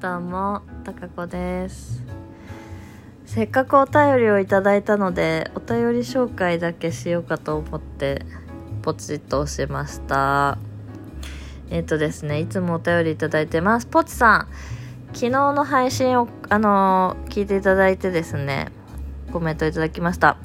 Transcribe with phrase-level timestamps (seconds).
[0.00, 2.04] どうも、たかこです。
[3.26, 8.24] せっかくお便りをいただいたので、お便り紹介だけしようかと思って、
[8.82, 10.56] ポチッと押しました。
[11.70, 13.86] えっ、とですね、いつもお便りいただいてます。
[13.86, 14.48] ポチさん、
[15.14, 18.68] 昨日の配信を、あのー聞いていただいてですね、
[19.32, 20.36] コメントいただきました。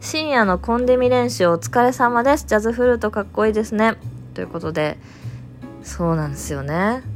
[0.00, 2.46] 深夜のコンディミ練習お疲れ様です。
[2.46, 3.96] ジャズフルートかっこいいですね。
[4.32, 4.96] ということで、
[5.82, 7.11] そうなんですよね。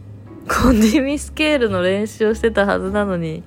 [0.49, 3.43] コンディミスケールの練習をしてたはずなのに、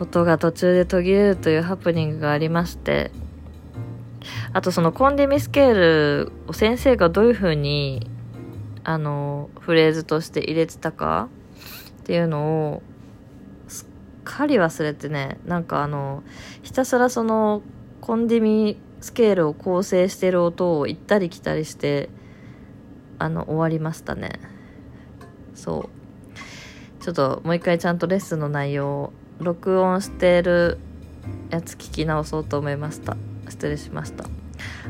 [0.00, 3.12] 音が途中で途切れるというハプニングがありまして、
[4.52, 8.08] あとそのコンディミスケールを先生がどういう風に、
[8.82, 11.28] あの、フレーズとして入れてたか
[12.00, 12.82] っていうのを、
[13.68, 13.86] すっ
[14.24, 16.24] かり忘れてね、なんかあの、
[16.62, 17.62] ひたすらその、
[18.00, 22.10] コンディミスケールを構成してる音を行ったり来たりして、
[23.18, 24.53] あの、終わりましたね。
[25.54, 25.90] そ
[27.00, 27.02] う。
[27.02, 30.78] ちょっともう一回ちゃんとレッスンの内容を録音してる
[31.50, 33.16] やつ聞き直そうと思いました。
[33.48, 34.24] 失礼しました。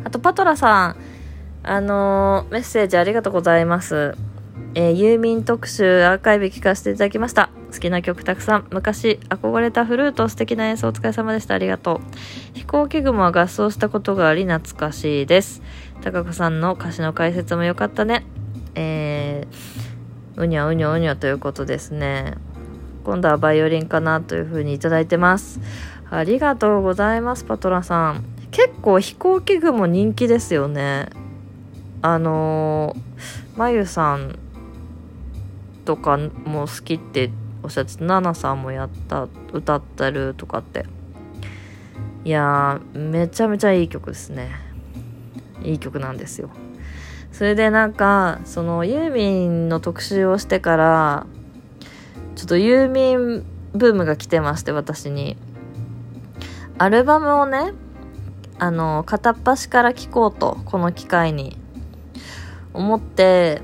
[0.05, 0.97] あとパトラさん。
[1.67, 4.15] あのーメッセージありがとうございます。
[4.75, 7.51] えーユーミン特集アーカイブ聞かせていただきました。
[7.73, 8.67] 好きな曲たくさん。
[8.71, 11.55] 昔憧れたフルート素敵な演奏お疲れ様でした。
[11.55, 12.01] ありがとう。
[12.53, 15.62] 飛行機雲は合奏したことがあり懐かしいです。
[16.03, 18.27] 高子さんの歌詞の解説も良かったね。
[18.75, 19.73] えー
[20.37, 22.35] うにゃうにゃうにゃということですね。
[23.05, 25.61] 今度はバイオリンかなというふうにいただいてます。
[26.11, 28.25] ありがとうございます、パトラさん。
[28.51, 31.09] 結構飛行機雲人気ですよね。
[32.03, 34.39] あのー、まゆさん
[35.85, 37.31] とかも好きって
[37.62, 40.87] おっしゃってた、ナナさんもやった、歌ってるとかって。
[42.25, 44.51] いや、めちゃめちゃいい曲ですね。
[45.62, 46.51] いい曲なんですよ。
[47.35, 51.27] それでなんかそのユーミンの特集をしてから
[52.37, 55.37] ちょっとユーミンブームが来てまして私に。
[56.79, 57.73] アルバムをね
[58.59, 61.59] あの片っ端から聴こうとこの機会に。
[62.73, 63.62] 思って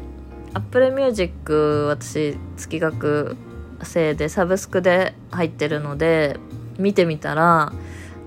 [0.52, 3.36] Apple Music 私月額
[3.84, 6.38] 制でサブスクで入ってるので
[6.76, 7.72] 見てみたら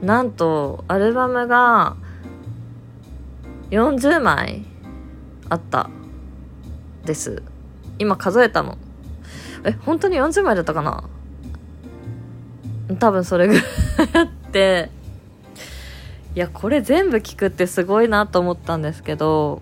[0.02, 1.98] なんとアルバムが
[3.72, 4.73] 40枚。
[5.54, 5.90] あった
[7.06, 7.42] です。
[8.00, 8.78] 今数えたの。
[9.64, 11.04] え本当に40枚だったかな？
[13.00, 13.64] 多分それぐらい
[14.14, 14.90] あって。
[16.36, 19.62] いやこれ全部聞くってすごいなと思ったんですけど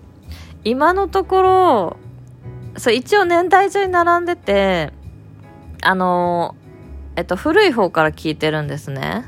[0.64, 1.98] 今のところ
[2.78, 4.90] そう一応年代順に並んでて
[5.82, 6.54] あの
[7.14, 9.26] えっと古い方から聞いてるんですね。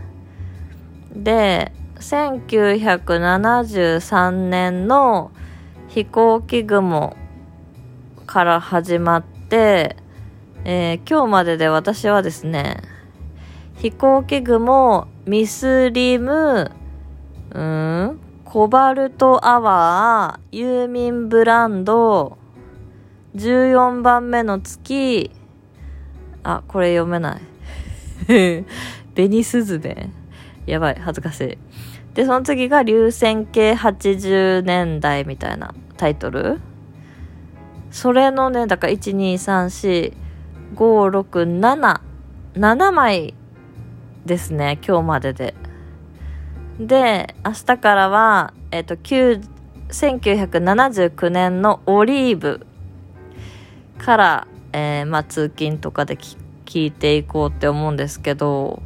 [1.14, 5.30] で1973年の
[5.94, 7.16] 飛行機雲
[8.26, 9.94] から始まって、
[10.64, 12.78] えー今日までで私はですね、
[13.76, 16.72] 飛行機雲、ミスリム、
[17.52, 22.38] うん、コバルトアワー、ユーミンブランド、
[23.36, 25.30] 14番目の月、
[26.42, 27.40] あ、これ読めない。
[29.14, 30.10] 紅スズメ。
[30.66, 31.58] やばい、恥ずかしい。
[32.14, 36.60] で、その次が流線形80年代みたいなタイトル
[37.90, 40.14] それのね、だから1、2、3、
[40.72, 42.00] 4、5、6、7、
[42.54, 43.34] 7枚
[44.24, 45.54] ですね、今日までで。
[46.80, 52.66] で、明日からは、えっ、と、1979年のオリーブ
[53.98, 56.18] から、えーまあ、通勤とかで
[56.64, 58.82] 聞いていこうって思うんですけど、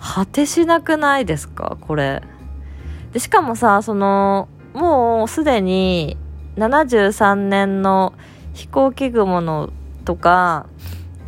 [0.00, 1.78] 果てしなくないですか？
[1.80, 2.22] これ。
[3.12, 6.16] で、しかもさ、その、もうすでに
[6.56, 8.14] 73年の
[8.54, 9.70] 飛行機雲の
[10.04, 10.66] とか、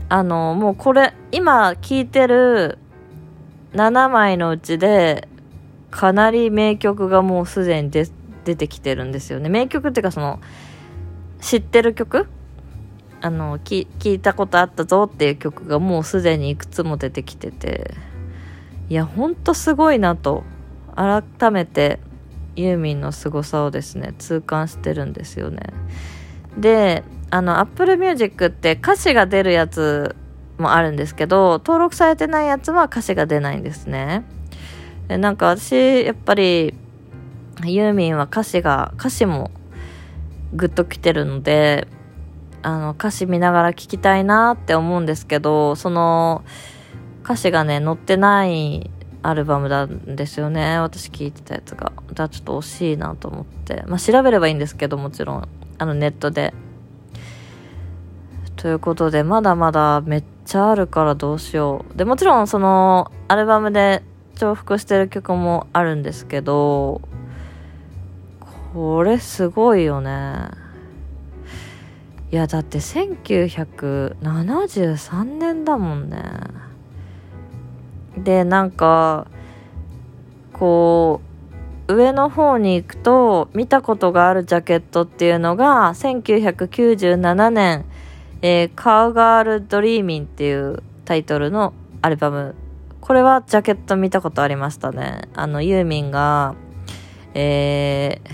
[0.09, 2.79] あの、もうこれ、今聞いてる
[3.73, 5.29] 7枚のうちで、
[5.91, 8.07] かなり名曲がもうすでに出
[8.57, 9.49] てきてるんですよね。
[9.49, 10.41] 名曲っていうかその、
[11.41, 12.29] 知ってる曲？
[13.23, 17.95] あの聞いたことあったぞっていう曲がもうすでにいくつも出てきてて。
[18.89, 20.43] いやほんとすごいなと。
[20.97, 22.01] 改めて
[22.57, 25.63] ユーミンの凄さをですね痛感してるんですよね。
[26.59, 30.17] であの Apple Music って歌詞が出るやつ
[30.59, 34.25] もあるんですけど登録されてないやつは歌詞が出ないんですね。
[35.09, 36.75] でなんか私やっぱり
[37.65, 39.51] ユーミンは歌詞が歌詞も
[40.53, 41.87] グッときてるので
[42.63, 46.45] あの歌詞見ながら聴きたいなって思うんですけどその
[47.25, 48.91] 歌詞がね載ってない
[49.23, 56.55] アルバムなんですよね私聴いてたやつがだからちょっと惜しいなと思ってまあ調べればいいんですけどもちろんあのネットで
[58.61, 61.97] ということで、まだまだめっちゃあるからどうしよう。
[61.97, 64.03] で、もちろんその、アルバムで
[64.35, 67.01] 重複してる曲もあるんですけど、
[68.75, 70.51] これすごいよね。
[72.31, 76.23] いや、だって1973年だもんね。
[78.17, 79.27] で、なんか、
[80.53, 81.21] こ
[81.89, 87.85] う、上の方に行くと見たことがあるジャケットっていうのが1997年
[88.43, 92.55] えー、カウガールドリーミンっていうタイトルのアルバム。
[93.01, 95.23] これはジャケット見たことありましたね。
[95.35, 96.55] あの、ユーミンが、
[97.35, 98.31] えー、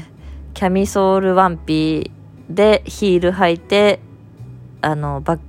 [0.55, 3.99] キャミソールワンピーでヒール履いて、
[4.81, 5.41] あの、バッ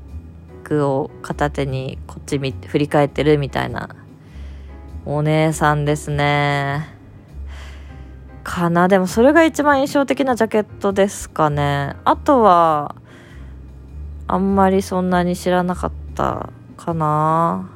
[0.64, 3.96] グを片手にこっち見振り返ってるみたいな
[5.10, 6.90] お姉さんですね。
[8.44, 8.88] かな。
[8.88, 11.96] でもそれが一番印象的なジャケットですかね。
[12.04, 12.96] あとは、
[14.28, 17.70] あんまりそんなに知らなかったかな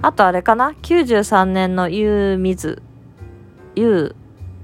[0.00, 2.82] あとあれかな93年の U みず
[3.74, 4.16] U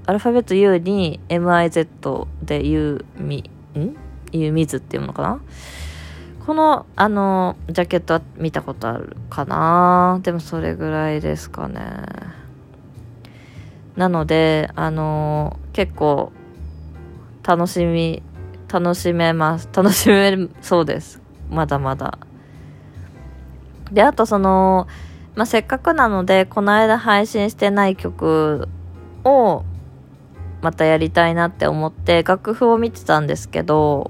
[0.07, 3.37] アルファベット U に MIZ で U み
[3.77, 3.95] ん
[4.31, 5.41] ？U みずっていうのかな
[6.45, 10.19] このあのジャケットは見たことあるかな？
[10.23, 11.81] でもそれぐらいですかね
[13.95, 16.31] なのであの結構
[17.43, 18.21] 楽しみ
[18.73, 19.69] 楽しめます。
[19.71, 21.21] 楽しめそうです。
[21.51, 22.17] まだまだ。
[23.91, 24.87] で、あとその、
[25.35, 28.67] まあ、せっかくなので、この間配信してない曲
[29.23, 29.63] を、
[30.63, 34.09] またやりたいなって思って、楽譜を見てたんですけど、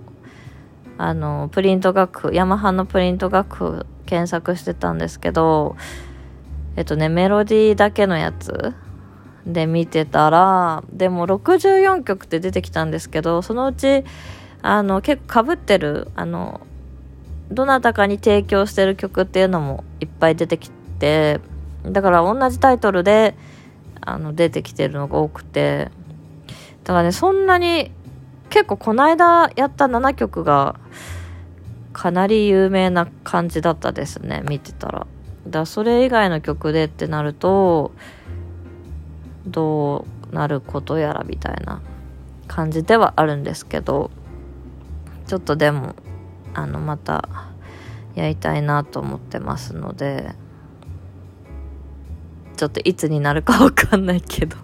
[1.03, 5.75] あの、プリント楽譜、ヤマハのプリント楽譜検索してたんですけど、
[6.77, 8.73] えっとね、メロディーだけのやつ
[9.45, 14.05] で見てたら、でも64曲って出てきたんですけど、そのうち
[14.61, 16.61] あの、結構かぶってる、あの、
[17.51, 21.41] どなたかに提供してる曲っていうのもいっぱい出てきて、
[21.83, 23.35] だから同じタイトルで、
[23.99, 25.91] あの、出てきてるのが多くて、
[26.85, 27.91] だからね、そんなに、
[28.53, 30.79] 結構この間やった7曲が、
[31.91, 35.07] かなり有名な感じだったですね、見てたら。
[35.47, 37.93] だそれ以外の曲でってなると、
[39.47, 41.81] どうなることやらみたいな
[42.47, 44.11] 感じではあるんですけど、
[45.25, 45.95] ちょっとでも
[46.53, 47.27] あのまた
[48.13, 50.35] やりたいなと思ってますので
[52.55, 54.57] ちょっといつになるかわかんないけど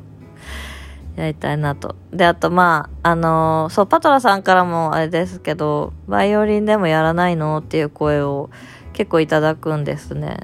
[1.20, 1.96] やりたいなと。
[2.14, 8.50] で、あとまあ、あのー、そう、パトラさんからもあれですけど、バイオリンでもやらないのっていう声を
[8.94, 10.38] 結構いただくんですね。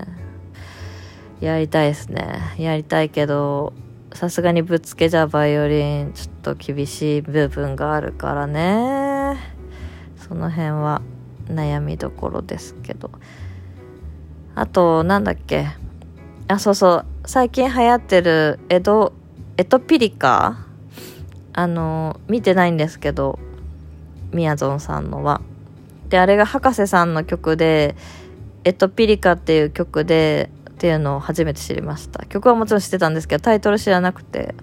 [1.39, 2.56] やりたいですね。
[2.57, 3.72] やりたいけど、
[4.13, 9.56] さすがにぶっつけじゃバイオリンちょっと厳しい部分があるからね。
[10.18, 11.01] その辺は
[11.48, 13.12] 悩みどころですけど
[14.56, 15.68] あとなんだっけ
[16.48, 19.13] あそうそう最近流行ってる江戸
[19.57, 20.66] エトピリカ？
[21.54, 23.40] あの見てないんですけど
[24.31, 25.42] みやぞんさんのは。
[26.10, 27.96] であれが博士さんの曲で
[28.63, 32.25] エトピリカっていう曲でっていうのを初めて知りました。
[32.25, 34.56] 曲はもちろん知ってたんですけどタイトル知らなくて。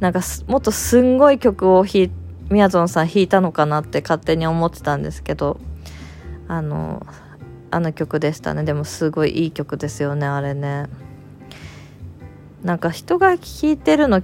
[0.00, 2.08] なんかもっとすんごい曲を弾
[2.50, 5.58] みやぞんさん弾いたのかなって勝手に思ってたんですけど
[6.46, 7.04] あの
[7.72, 8.62] あの曲でしたね。
[8.62, 10.86] でもすごいいい曲ですよねあれね。
[12.62, 14.22] なんか人が弾いてるの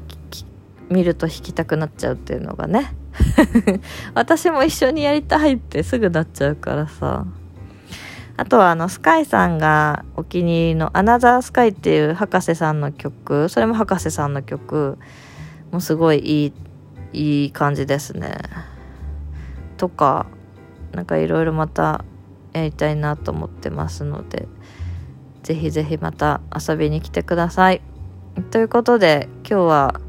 [0.91, 2.95] 見ると弾きたくなっちゃうっていうのがね
[4.15, 7.27] 私も一緒にやりたいってすぐなっちゃうからさ
[8.37, 14.99] あとはあのスカイさんがお気に入りの「アナザースカイ」っていう博士さんの曲それも博士さんの曲
[15.71, 16.53] もすごいいい
[17.13, 18.39] いい感じですね。
[19.77, 20.27] とか
[20.93, 22.05] なんかいろいろまた
[22.53, 24.49] やりたいなと思ってますので
[25.43, 27.94] ぜひぜひまた遊びに来てください。
[28.51, 30.01] ということで今日は、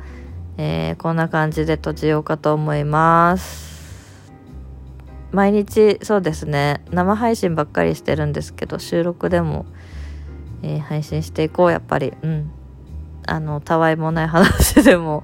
[0.58, 4.32] えー、こんな感じで閉じようかと思います。
[5.32, 9.66] 毎日そうですね生配信ばっかりしてるんですけど収録でも、
[10.64, 12.52] えー、配信していこうやっぱりうん
[13.28, 15.24] あのたわいもない話でも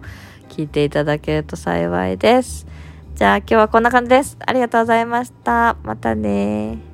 [0.50, 2.68] 聞いていただけると幸いです。
[3.16, 4.38] じゃあ今日はこんな感じです。
[4.46, 5.78] ありがとうございました。
[5.84, 6.91] またね